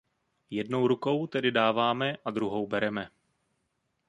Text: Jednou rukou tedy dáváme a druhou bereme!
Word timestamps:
Jednou 0.49 0.87
rukou 0.87 1.27
tedy 1.27 1.51
dáváme 1.51 2.17
a 2.25 2.31
druhou 2.31 2.67
bereme! 2.67 3.09